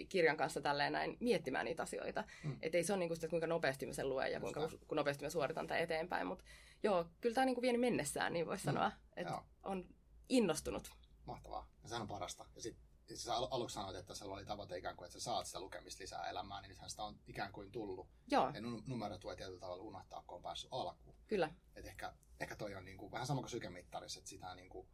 [0.08, 2.24] kirjan kanssa tälleen näin miettimään niitä asioita.
[2.44, 2.58] Mm.
[2.62, 4.94] Että ei se ole niin kuin sitä, kuinka nopeasti mä sen luen ja kuinka kuinka
[4.94, 6.26] nopeasti mä suoritan tämän eteenpäin.
[6.26, 6.44] Mutta
[6.82, 8.72] joo, kyllä tämä niin kuin vieni mennessään, niin voisi Mm.
[8.72, 8.92] sanoa.
[9.16, 9.88] Että on
[10.28, 10.90] innostunut.
[11.24, 11.68] Mahtavaa.
[11.82, 12.46] Ja sehän on parasta.
[12.56, 15.46] Ja sitten sä al- aluksi sanoit, että sulla oli tavoite ikään kuin, että sä saat
[15.46, 18.08] sitä lukemista lisää elämään, niin nythän sitä on ikään kuin tullut.
[18.30, 21.16] Joo, Ja nu- numerot voi tietyllä tavalla unohtaa, kun on päässyt alkuun.
[21.26, 21.50] kyllä.
[21.76, 24.88] Et ehkä, ehkä toi on niinku, vähän sama kuin sykemittarissa, että sitä niinku,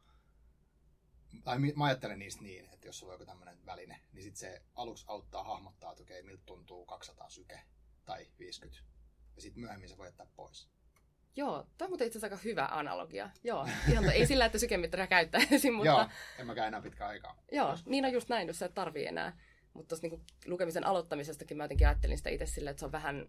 [1.44, 4.62] tai mä ajattelen niistä niin, että jos sulla on joku tämmöinen väline, niin sit se
[4.74, 7.60] aluksi auttaa hahmottaa, että okei, miltä tuntuu 200 syke
[8.04, 8.82] tai 50.
[9.36, 10.68] Ja sitten myöhemmin se voi jättää pois.
[11.36, 13.30] Joo, tämä on muuten itse asiassa aika hyvä analogia.
[13.44, 17.42] Joo, ihan ei sillä, että sykemittaria käyttäisi, mutta Joo, en mäkään enää pitkä aikaa.
[17.52, 19.38] Joo, niin on just näin, jos sä et tarvii enää.
[19.72, 23.26] Mutta tuossa niinku lukemisen aloittamisestakin mä jotenkin ajattelin sitä itse silleen, että se on vähän,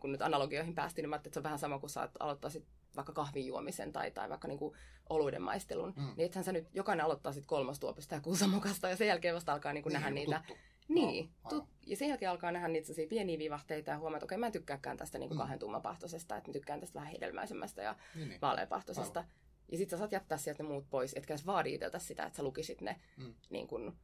[0.00, 2.66] kun nyt analogioihin päästiin, niin mä ajattelin, että se on vähän sama kuin sä aloittaisit
[2.98, 4.76] vaikka kahvin juomisen tai, tai vaikka niinku
[5.08, 5.92] oluiden maistelun.
[5.96, 6.02] Mm.
[6.16, 9.72] Niin ethän sä nyt, jokainen aloittaa sitten kolmostuopista ja kuusamokasta ja sen jälkeen vasta alkaa
[9.72, 10.42] niinku nähdä joku niitä.
[10.46, 10.62] Tuttu.
[10.88, 14.38] Niin, Joo, tut, ja sen jälkeen alkaa nähdä niitä pieniä vivahteita ja huomaa, että okei,
[14.38, 15.38] mä en tykkääkään tästä niinku Mm.
[15.38, 18.40] kahden tummapahtoisesta, että mä tykkään tästä vähän hedelmäisemmästä ja Niin, niin.
[18.40, 19.24] vaaleapahtoisesta.
[19.72, 22.36] Ja sit sä saat jättää sieltä ne muut pois, etkä edes vaadi itseltä sitä, että
[22.36, 23.34] sä lukisit ne Mm.
[23.50, 23.96] niin kun,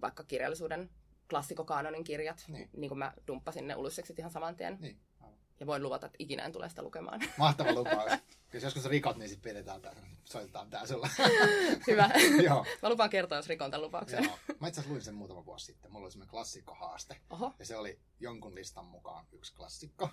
[0.00, 0.90] vaikka kirjallisuuden
[1.30, 2.54] klassikokaanonin kirjat, Niin.
[2.54, 2.70] niin.
[2.76, 4.78] niin kuin mä dumppasin ne ulusseksit ihan saman tien.
[4.80, 5.00] Niin.
[5.60, 7.20] Ja voin luvata, että ikinä en tule sitä lukemaan.
[7.38, 8.12] Mahtava lupaus.
[8.52, 11.08] Jos joskus rikot, niin sitten pidetään tää, soitetaan tää sulla.
[11.86, 12.10] Hyvä.
[12.46, 12.66] Joo.
[12.82, 14.24] Mä lupaan kertoa, jos rikon tämän lupauksen.
[14.24, 14.38] Joo.
[14.60, 15.92] Mä itse asiassa luin sen muutama vuosi sitten.
[15.92, 17.20] Mulla oli semmoinen klassikkohaaste.
[17.30, 17.54] Oho.
[17.58, 20.10] Ja se oli jonkun listan mukaan yksi klassikko.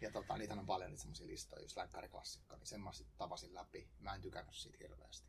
[0.00, 3.54] Ja tota, niitä on paljon niitä semmoisia listoja, just länkäriklassikko, niin sen mä sit tapasin
[3.54, 3.88] läpi.
[3.98, 5.28] Mä en tykännyt siitä hirveästi.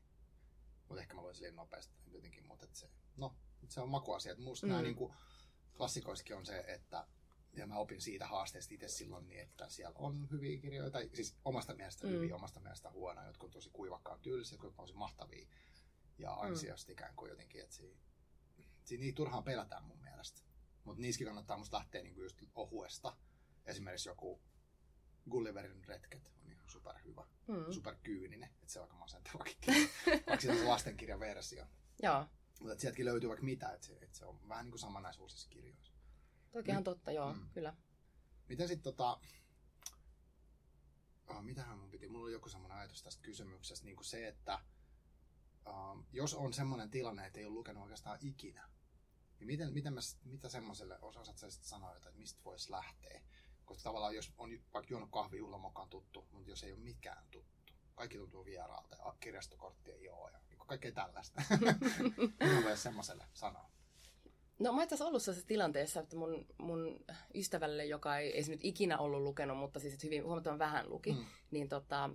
[0.88, 3.36] Mutta ehkä mä luin silleen nopeasti jotenkin, mutta se, no,
[3.69, 4.36] se on makuasia.
[4.38, 4.71] Musta mm.
[4.71, 5.13] nämä niinku,
[5.77, 7.08] klassikoissakin on se, että
[7.57, 11.35] ja mä opin siitä haasteesta itse silloin, niin että siellä on hyviä kirjoja, tai siis
[11.45, 12.13] omasta mielestä mm.
[12.13, 15.47] hyviä, omasta mielestä huonoja, jotkut on tosi kuivakkaan tyylisiä, jotkut on tosi mahtavia
[16.17, 16.93] ja ansiosta mm.
[16.93, 17.99] ikään kuin jotenkin, että siinä,
[18.83, 20.41] siinä niitä turhaan pelätään mun mielestä.
[20.83, 23.17] Mutta niissäkin kannattaa musta lähteä niinku just ohuesta.
[23.65, 24.41] Esimerkiksi joku
[25.29, 27.71] Gulliverin retket on ihan superhyvä, mm.
[27.71, 29.57] superkyyninen, että se on aika masentavakin
[30.27, 31.65] vaikka se on lastenkirjan versio.
[32.03, 32.25] Joo.
[32.59, 35.21] Mutta sieltäkin löytyy vaikka mitä, että se, että se on vähän niin kuin sama näissä
[35.21, 35.96] uusissa kirjoissa.
[36.51, 37.49] Toki ihan totta, joo, mm.
[37.53, 37.73] kyllä.
[38.49, 39.19] Miten sitten tota...
[41.27, 42.07] Oh, mitähän mun piti?
[42.07, 44.60] Mulla oli joku semmoinen ajatus tästä kysymyksestä, niin kuin se, että
[45.67, 48.69] uh, jos on semmoinen tilanne, että ei ole lukenut oikeastaan ikinä,
[49.39, 53.21] niin miten, miten mä, mitä semmoiselle osaat sä sitten sanoa, että mistä voisi lähteä?
[53.65, 57.73] Koska tavallaan jos on vaikka juonut kahvi juhlamokaan tuttu, mutta jos ei ole mikään tuttu,
[57.95, 61.41] kaikki tuntuu vieraalta ja kirjastokortti ei ole ja niin kaikkea tällaista.
[62.39, 63.76] Mitä voisi semmoiselle sanoa?
[64.59, 68.97] No mä itse ollut sellaisessa tilanteessa, että mun, mun ystävälle, joka ei, ei nyt ikinä
[68.97, 71.25] ollut lukenut, mutta siis hyvin huomattavan vähän luki, mm.
[71.51, 72.09] niin tota,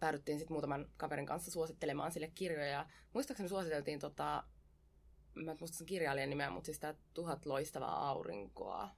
[0.00, 2.86] päädyttiin sitten muutaman kaverin kanssa suosittelemaan sille kirjoja.
[3.12, 4.44] Muistaakseni suositeltiin, tota,
[5.34, 8.90] mä en muista sen kirjailijan nimeä, mutta siis tämä Tuhat loistavaa aurinkoa.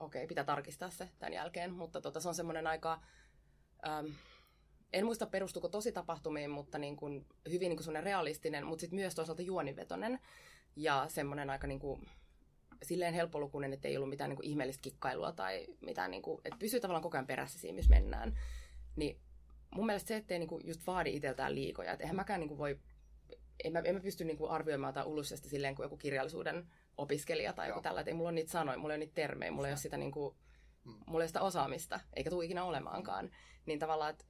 [0.00, 3.00] Okei, pitää tarkistaa se tämän jälkeen, mutta tota, se on semmoinen aika...
[3.86, 4.06] Ähm,
[4.92, 9.14] en muista perustuko tosi tapahtumiin, mutta niin kuin, hyvin niin kuin realistinen, mutta sitten myös
[9.14, 10.20] toisaalta juonivetonen
[10.76, 12.08] ja semmoinen aika niin kuin,
[12.82, 16.58] silleen helppolukuinen, että ei ollut mitään niin kuin ihmeellistä kikkailua tai mitään, niin kuin, että
[16.58, 18.38] pysyy tavallaan koko ajan perässä siinä, missä mennään.
[18.96, 19.20] Niin
[19.74, 21.92] mun mielestä se, ettei niin kuin just vaadi itseltään liikoja.
[21.92, 22.78] Että eihän mäkään niin kuin voi,
[23.64, 27.52] en mä, en mä pysty niin kuin arvioimaan tai ulusesti silleen kuin joku kirjallisuuden opiskelija
[27.52, 27.72] tai Joo.
[27.76, 29.72] joku tällä, että ei mulla ole niitä sanoja, mulla ei ole niitä termejä, mulla ei
[29.72, 30.34] ole sitä, niin kuin,
[30.84, 30.90] mm.
[30.90, 33.30] mulla ei ole sitä osaamista, eikä tule ikinä olemaankaan.
[33.66, 34.24] Niin tavallaan, että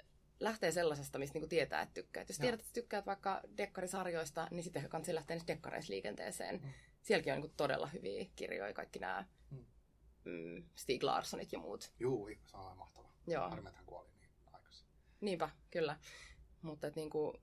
[0.45, 2.25] lähtee sellaisesta, mistä niinku tietää, että tykkää.
[2.29, 6.61] jos tiedät, että tykkäät vaikka dekkarisarjoista, niin sitten kannattaa lähteä niistä dekkareisliikenteeseen.
[6.63, 6.69] Mm.
[7.03, 9.65] Sielläkin on niinku todella hyviä kirjoja, kaikki nämä mm.
[10.25, 11.93] mm, Stig Larssonit ja muut.
[12.01, 13.09] Juu, se on mahtava.
[13.27, 13.51] Joo.
[13.51, 14.87] Harmi, hän kuoli niin aikaisin.
[15.21, 15.97] Niinpä, kyllä.
[16.63, 17.35] Mutta et niinku,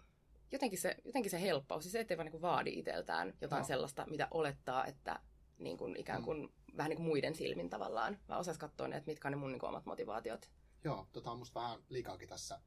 [0.51, 3.67] jotenkin, se, jotenkin se helppous, siis se ettei vaan niinku vaadi itseltään jotain no.
[3.67, 5.19] sellaista, mitä olettaa, että
[5.57, 6.77] niin kuin ikään kuin mm.
[6.77, 8.19] vähän niin kuin muiden silmin tavallaan.
[8.27, 10.49] Mä osais katsoa että mitkä on ne mun niin kuin omat motivaatiot.
[10.83, 12.59] Joo, tota on musta vähän liikaakin tässä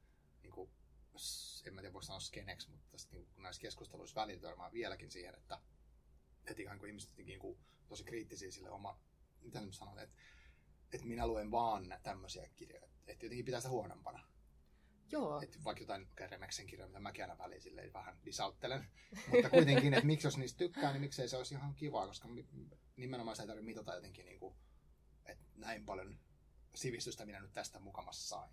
[1.65, 5.11] en mä tiedä voisi sanoa skeneksi, mutta tästä, niin kuin näissä keskusteluissa välillä törmää vieläkin
[5.11, 5.59] siihen, että,
[6.45, 8.99] että ihan kuin ihmiset niin kuin, tosi kriittisiä sille oma,
[9.41, 10.15] mitä nyt sanon, että,
[10.93, 14.33] että minä luen vaan tämmöisiä kirjoja, että jotenkin pitää sitä huonompana.
[15.11, 15.41] Joo.
[15.41, 18.87] Että vaikka jotain Remeksen kirjoja, mitä mäkin aina väliin silleen vähän disauttelen.
[19.31, 22.27] Mutta kuitenkin, että miksi jos niistä tykkää, niin miksei se olisi ihan kivaa, koska
[22.97, 24.55] nimenomaan se ei tarvitse mitata jotenkin, niin kuin,
[25.25, 26.19] että näin paljon
[26.75, 28.51] sivistystä minä nyt tästä mukamassa sain.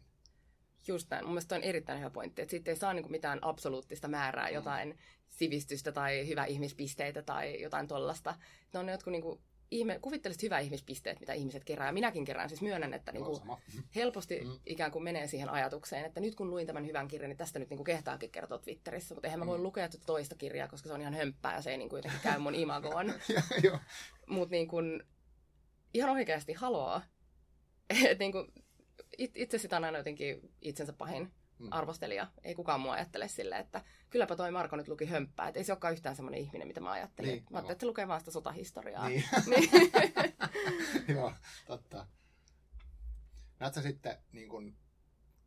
[0.89, 1.25] Just näin.
[1.25, 4.55] Mun mielestä on erittäin hyvä pointti, että siitä ei saa niinku mitään absoluuttista määrää, mm.
[4.55, 8.35] jotain sivistystä tai hyvä ihmispisteitä tai jotain tollasta.
[8.73, 9.41] Ne on ne jotkut niinku
[9.71, 11.89] ihme, kuvittelisit hyvä ihmispisteet, mitä ihmiset kerää.
[11.89, 13.43] Ja minäkin kerään, siis myönnän, että niinku
[13.95, 14.59] helposti mm.
[14.67, 17.71] ikään kuin menee siihen ajatukseen, että nyt kun luin tämän hyvän kirjan, niin tästä nyt
[17.71, 19.15] niinku kehtaakin kertoa Twitterissä.
[19.15, 19.65] Mutta eihän mä voi mm.
[19.65, 22.39] lukea tätä toista kirjaa, koska se on ihan hömppää ja se ei niinku jotenkin käy
[22.39, 23.15] mun imagoon.
[24.27, 24.77] Mutta niinku,
[25.95, 27.01] ihan oikeasti, haloo.
[28.05, 28.47] että niinku,
[29.21, 31.69] it, itse sitä on aina jotenkin itsensä pahin mm.
[31.71, 32.27] arvostelija.
[32.45, 35.49] Ei kukaan mua ajattele sille, että kylläpä toi Marko nyt luki hömppää.
[35.49, 37.31] Että ei se olekaan yhtään semmoinen ihminen, mitä mä ajattelin.
[37.31, 39.09] Niin, mä ajattelin, että se lukee vaan sitä sotahistoriaa.
[39.09, 39.25] Niin.
[39.47, 39.71] niin.
[41.17, 41.33] Joo,
[41.67, 42.07] totta.
[43.61, 44.77] Näet sä sitten niin kun,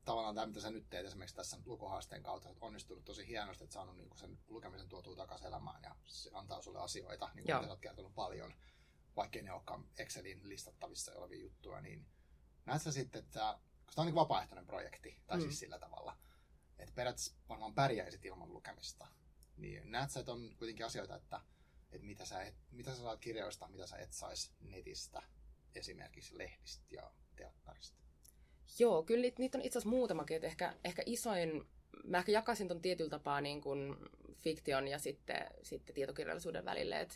[0.06, 3.74] tavallaan tämä, mitä sä nyt teet esimerkiksi tässä lukuhaasteen kautta, että onnistunut tosi hienosti, että
[3.74, 7.80] saanut niin sen lukemisen tuotua takaisin elämään ja se antaa sulle asioita, niin kuin olet
[7.80, 8.54] kertonut paljon,
[9.16, 12.06] vaikkei ne olekaan Excelin listattavissa olevia juttuja, niin
[12.66, 15.50] näet sä sitten, että koska tämä on niin vapaaehtoinen projekti, tai siis mm.
[15.50, 16.18] siis sillä tavalla,
[16.80, 19.08] että periaatteessa varmaan pärjäisit ilman lukemista,
[19.58, 21.42] niin näet sä, että on kuitenkin asioita, että,
[21.92, 25.22] että mitä, sä et, mitä sä saat kirjoista, mitä sä et saisi netistä,
[25.76, 28.04] esimerkiksi lehdistä ja teatterista?
[28.80, 31.68] Joo, kyllä niitä on itse asiassa muutamakin, että ehkä, ehkä isoin,
[32.04, 33.96] mä ehkä jakaisin ton tietyllä tapaa niin kuin
[34.42, 37.16] fiktion ja sitten, sitten tietokirjallisuuden välille, että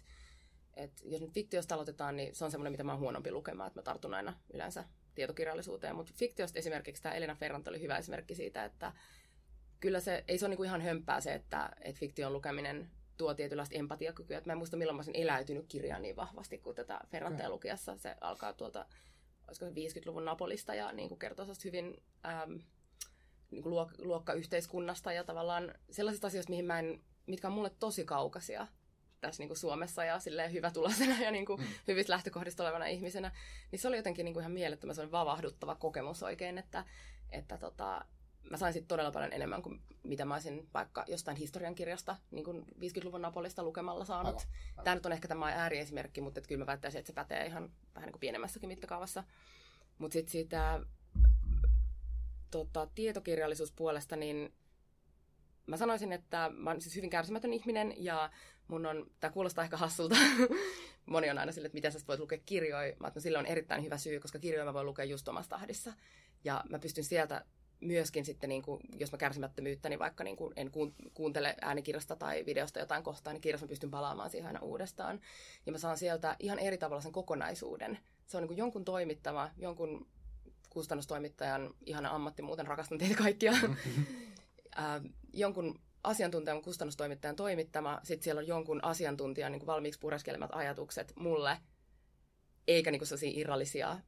[0.73, 3.79] et jos nyt fiktiosta aloitetaan, niin se on semmoinen, mitä mä oon huonompi lukemaan, että
[3.79, 4.85] mä tartun aina yleensä
[5.17, 8.93] tietokirjallisuuteen, mutta fiktiosta esimerkiksi tämä Elina Ferrant oli hyvä esimerkki siitä, että
[9.79, 13.75] kyllä se, ei se ole niinku ihan hömpää se, että, että fiktion lukeminen tuo tietynlaista
[13.75, 14.37] empatiakykyä.
[14.37, 17.97] Että mä en muista, milloin mä olisin eläytynyt kirjaan niin vahvasti kuin tätä Ferrantea lukiessa.
[17.97, 18.85] Se alkaa tuolta
[19.47, 22.59] olisiko se 50-luvun Napolista ja niin kuin kertoo hyvin äm,
[23.51, 28.05] niin kuin luok- luokkayhteiskunnasta ja tavallaan sellaisista asioista, mihin mä en, mitkä on mulle tosi
[28.05, 28.67] kaukaisia
[29.21, 31.67] tässä niin kuin Suomessa ja silleen hyvä tulosena ja niin kuin mm.
[31.87, 33.31] hyvistä lähtökohdista olevana ihmisenä,
[33.71, 36.85] niin se oli jotenkin niin kuin ihan mielettömän vavahduttava kokemus oikein, että,
[37.29, 38.05] että tota,
[38.49, 42.65] mä sain sitten todella paljon enemmän kuin mitä mä olisin vaikka jostain historiankirjasta niin kuin
[42.79, 44.35] 50-luvun Napolista lukemalla saanut.
[44.35, 44.83] Aivan, aivan.
[44.83, 48.07] Tämä nyt on ehkä tämä ääriesimerkki, mutta kyllä mä väittäisin, että se pätee ihan vähän
[48.07, 49.23] niin kuin pienemmässäkin mittakaavassa.
[49.97, 50.79] Mutta sitten siitä
[52.51, 54.53] tota, tietokirjallisuuspuolesta, niin
[55.67, 58.29] mä sanoisin, että mä oon siis hyvin kärsimätön ihminen ja
[58.67, 60.15] mun on, tämä kuulostaa ehkä hassulta,
[61.05, 62.95] moni on aina sille, että miten sä voit lukea kirjoja.
[62.99, 65.93] Mä no, sille on erittäin hyvä syy, koska kirjoja mä voin lukea just omassa tahdissa.
[66.43, 67.45] Ja mä pystyn sieltä
[67.79, 70.71] myöskin sitten, niin kuin, jos mä kärsimättömyyttä, niin vaikka niin kuin en
[71.13, 75.19] kuuntele äänikirjasta tai videosta jotain kohtaa, niin kirjassa mä pystyn palaamaan siihen aina uudestaan.
[75.65, 77.99] Ja mä saan sieltä ihan eri tavalla sen kokonaisuuden.
[78.27, 80.07] Se on niin kuin jonkun toimittama, jonkun
[80.69, 83.53] kustannustoimittajan ihana ammatti, muuten rakastan teitä kaikkia.
[85.39, 91.57] jonkun asiantuntijan kustannustoimittajan toimittama, sitten siellä on jonkun asiantuntijan niin kuin valmiiksi pureskelemat ajatukset mulle,
[92.67, 93.99] eikä niin kuin sellaisia irrallisia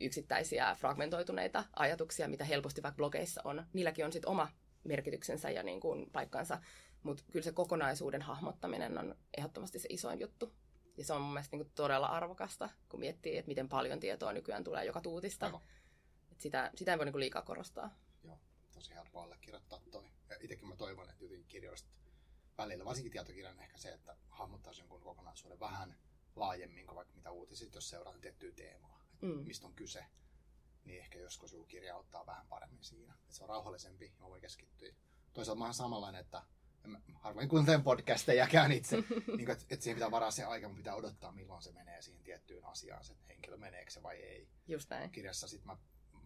[0.00, 3.66] yksittäisiä fragmentoituneita ajatuksia, mitä helposti vaikka blogeissa on.
[3.72, 4.48] Niilläkin on sitten oma
[4.84, 6.60] merkityksensä ja niin kuin paikkansa,
[7.02, 10.52] mutta kyllä se kokonaisuuden hahmottaminen on ehdottomasti se isoin juttu.
[10.96, 14.32] Ja se on mun mielestä niin kuin todella arvokasta, kun miettii, että miten paljon tietoa
[14.32, 15.60] nykyään tulee joka tuutista.
[16.32, 17.94] Et sitä, sitä ei voi niin kuin liikaa korostaa.
[18.24, 18.38] Joo,
[18.74, 20.11] tosi helppo allekirjoittaa toi.
[20.42, 21.90] Itsekin mä toivon, että jotenkin kirjoista
[22.58, 25.96] välillä, varsinkin tietokirjan ehkä se, että hahmottaisi jonkun kokonaisuuden vähän
[26.36, 29.46] laajemmin kuin vaikka mitä uutisit, jos seurataan tiettyä teemaa mm.
[29.46, 30.04] mistä on kyse,
[30.84, 33.14] niin ehkä joskus joku kirja ottaa vähän paremmin siinä.
[33.14, 34.94] Että se on rauhallisempi ja voi keskittyä.
[35.32, 36.42] Toisaalta mä oon samanlainen, että
[37.14, 38.96] harvoin kuuntelen podcastejakään itse,
[39.36, 42.22] niin että, että siihen pitää varaa se aika, mutta pitää odottaa, milloin se menee siihen
[42.22, 44.48] tiettyyn asiaan, se henkilö meneekö se vai ei.
[44.68, 45.10] Just näin.
[45.10, 45.76] Kirjassa sitten mä,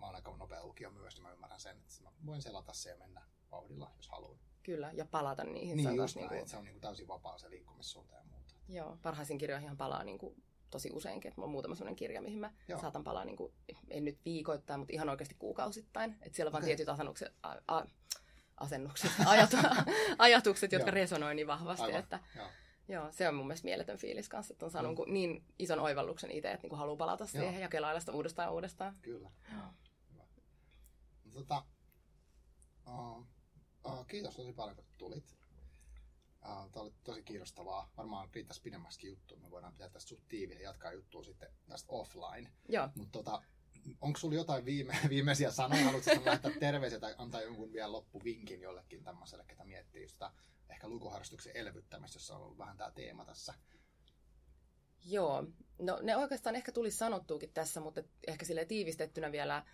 [0.07, 2.91] mä oon aika nopea lukija myös, niin mä ymmärrän sen, että mä voin selata se
[2.91, 4.39] ja mennä vauhdilla, jos haluan.
[4.63, 5.77] Kyllä, ja palata niihin.
[5.77, 6.49] Niin, just näin, niin kuin...
[6.49, 8.55] se on niin kuin täysin vapaa se liikkumissuunta ja muuta.
[8.69, 11.29] Joo, parhaisiin kirjoihin palaa niin kuin tosi useinkin.
[11.29, 12.81] Että mulla on muutama sellainen kirja, mihin mä Joo.
[12.81, 13.53] saatan palaa, niin kuin,
[13.89, 16.17] en nyt viikoittain, mutta ihan oikeasti kuukausittain.
[16.23, 16.61] Että siellä on okay.
[16.61, 17.87] vaan tietyt asennukset, a, a,
[18.57, 19.57] asennukset ajatu,
[20.19, 21.85] ajatukset, jotka resonoi niin vahvasti.
[21.85, 22.01] Aivan.
[22.01, 22.49] Että, Joo.
[22.89, 25.13] Joo, se on mun mielestä mieletön fiilis kanssa, että on saanut mm.
[25.13, 27.63] niin ison oivalluksen itse, että niin haluaa palata siihen Joo.
[27.63, 28.95] ja kelailla sitä uudestaan ja uudestaan.
[29.03, 29.31] Kyllä.
[29.53, 29.63] Joo.
[31.37, 31.65] Tota,
[32.87, 33.27] uh,
[33.85, 35.37] uh, kiitos tosi paljon, kun tulit.
[36.43, 37.91] Uh, Tämä oli tosi kiinnostavaa.
[37.97, 39.37] Varmaan riittäisi pidemmäksi juttu.
[39.37, 42.51] Me voidaan pitää tästä suht tiiviä ja jatkaa juttua sitten tästä offline.
[42.69, 42.89] Joo.
[42.95, 43.43] Mutta tota,
[44.01, 45.85] onko sulla jotain viime, viimeisiä sanoja?
[45.85, 50.33] Haluatko laittaa terveisiä tai antaa jonkun vielä loppuvinkin jollekin tämmöiselle, ketä miettii sitä
[50.69, 53.55] ehkä lukuharrastuksen elvyttämistä, jossa on ollut vähän tämä teema tässä?
[55.05, 55.47] Joo,
[55.79, 59.65] no ne oikeastaan ehkä tuli sanottuukin tässä, mutta ehkä sille tiivistettynä vielä,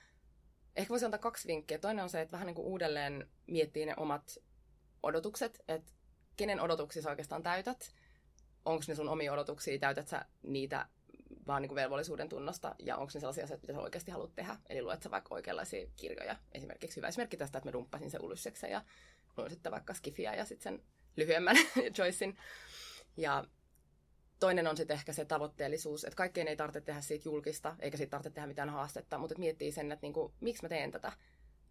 [0.77, 1.79] ehkä voisi antaa kaksi vinkkiä.
[1.79, 4.39] Toinen on se, että vähän niin kuin uudelleen miettii ne omat
[5.03, 5.93] odotukset, että
[6.37, 7.95] kenen odotuksia oikeastaan täytät?
[8.65, 10.87] Onko ne sun omia odotuksia, täytät sä niitä
[11.47, 14.57] vaan niin kuin velvollisuuden tunnosta, ja onko ne sellaisia asioita, mitä sä oikeasti haluat tehdä?
[14.69, 16.37] Eli luet sä vaikka oikeanlaisia kirjoja.
[16.53, 18.83] Esimerkiksi hyvä esimerkki tästä, että mä dumppasin se Ulysseksen ja
[19.37, 21.57] luin sitten vaikka Skifiä ja sitten sen lyhyemmän
[21.99, 22.39] Joycein.
[23.17, 23.45] Ja
[24.43, 28.11] toinen on sitten ehkä se tavoitteellisuus, että kaikkeen ei tarvitse tehdä siitä julkista, eikä siitä
[28.11, 31.13] tarvitse tehdä mitään haastetta, mutta miettii sen, että niinku, miksi mä teen tätä.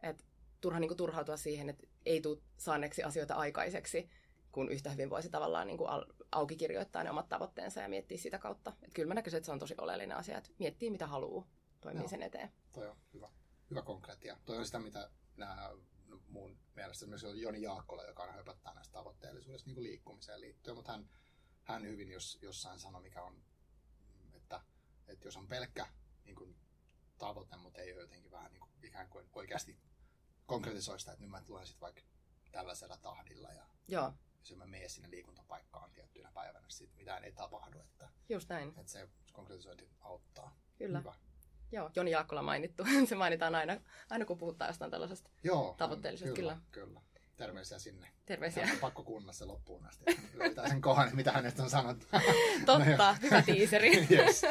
[0.03, 0.23] Että
[0.61, 4.09] turha niinku turhautua siihen, että ei tule saaneeksi asioita aikaiseksi,
[4.51, 5.89] kun yhtä hyvin voisi tavallaan niin kuin
[6.31, 8.73] auki kirjoittaa ne omat tavoitteensa ja miettiä sitä kautta.
[8.81, 11.47] Et kyllä mä näkisin, että se on tosi oleellinen asia, että miettii mitä haluaa,
[11.81, 12.51] toimii sen eteen.
[12.71, 13.29] Toi on hyvä,
[13.69, 14.37] hyvä konkreettia.
[14.45, 15.71] Toi on sitä, mitä nämä
[16.27, 21.09] mun mielestä myös Joni Jaakkola, joka on höpöttää näistä tavoitteellisuudesta niin liikkumiseen liittyen, mutta hän,
[21.63, 23.43] hän hyvin jos, jossain sanoi, mikä on,
[24.33, 24.61] että,
[25.07, 25.87] että jos on pelkkä
[26.25, 26.55] niin kuin,
[27.17, 29.79] tavoite, mutta ei ole jotenkin vähän niin kuin, ikään kuin oikeasti
[30.45, 32.01] konkretisoi sitä, että nyt mä tulen sitten vaikka
[32.51, 34.13] tällaisella tahdilla ja Joo
[34.49, 37.79] jos mä mene sinne liikuntapaikkaan tiettynä päivänä, niin sit mitään ei tapahdu.
[37.79, 38.73] Että, Just näin.
[38.77, 40.59] Että se konkretisointi auttaa.
[40.77, 40.99] Kyllä.
[40.99, 41.13] Hyvä.
[41.71, 42.83] Joo, Joni Jaakkola mainittu.
[43.09, 46.35] se mainitaan aina, aina kun puhutaan jostain tällaisesta Joo, tavoitteellisuudesta.
[46.35, 46.87] Kyllä, kyllä.
[46.87, 47.10] kyllä.
[47.41, 48.07] Terveisiä sinne.
[48.25, 48.63] Terveisiä.
[48.63, 50.05] on pakko kuunnella se loppuun asti.
[50.33, 52.05] Löytää sen kohan, mitä hänet on sanottu.
[52.65, 53.91] Totta, no, hyvä tiiseri.
[54.11, 54.41] yes.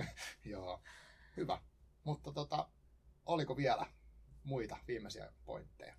[0.44, 0.82] Joo,
[1.36, 1.60] hyvä.
[2.04, 2.68] Mutta tota,
[3.26, 3.86] oliko vielä
[4.44, 5.94] muita viimeisiä pointteja?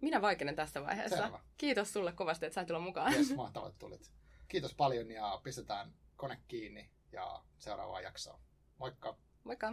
[0.00, 1.16] Minä vaikenen tässä vaiheessa.
[1.16, 1.40] Selvä.
[1.56, 3.14] Kiitos sulle kovasti, että sain tulla mukaan.
[3.14, 4.12] Yes, mahtavaa, että tulit.
[4.48, 8.40] Kiitos paljon ja pistetään kone kiinni ja seuraavaan jaksoon.
[8.78, 9.18] Moikka!
[9.44, 9.72] Moikka!